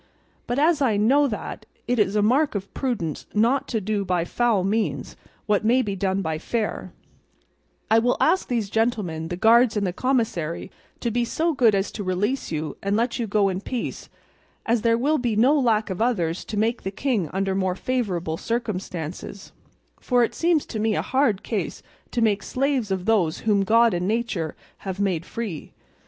But 0.47 0.57
as 0.57 0.81
I 0.81 0.97
know 0.97 1.27
that 1.27 1.67
it 1.87 1.99
is 1.99 2.15
a 2.15 2.23
mark 2.23 2.55
of 2.55 2.73
prudence 2.73 3.27
not 3.35 3.67
to 3.67 3.79
do 3.79 4.03
by 4.03 4.25
foul 4.25 4.63
means 4.63 5.15
what 5.45 5.63
may 5.63 5.83
be 5.83 5.95
done 5.95 6.23
by 6.23 6.39
fair, 6.39 6.91
I 7.91 7.99
will 7.99 8.17
ask 8.19 8.47
these 8.47 8.71
gentlemen, 8.71 9.27
the 9.27 9.35
guards 9.37 9.77
and 9.77 9.95
commissary, 9.95 10.71
to 11.01 11.11
be 11.11 11.23
so 11.23 11.53
good 11.53 11.75
as 11.75 11.91
to 11.91 12.03
release 12.03 12.51
you 12.51 12.77
and 12.81 12.97
let 12.97 13.19
you 13.19 13.27
go 13.27 13.47
in 13.47 13.61
peace, 13.61 14.09
as 14.65 14.81
there 14.81 14.97
will 14.97 15.19
be 15.19 15.35
no 15.35 15.53
lack 15.53 15.91
of 15.91 16.01
others 16.01 16.43
to 16.45 16.57
serve 16.59 16.77
the 16.81 16.89
king 16.89 17.29
under 17.31 17.53
more 17.53 17.75
favourable 17.75 18.37
circumstances; 18.37 19.51
for 19.99 20.23
it 20.23 20.33
seems 20.33 20.65
to 20.65 20.79
me 20.79 20.95
a 20.95 21.03
hard 21.03 21.43
case 21.43 21.83
to 22.09 22.23
make 22.23 22.41
slaves 22.41 22.89
of 22.89 23.05
those 23.05 23.41
whom 23.41 23.61
God 23.61 23.93
and 23.93 24.07
nature 24.07 24.55
have 24.77 24.99
made 24.99 25.27
free. 25.27 25.73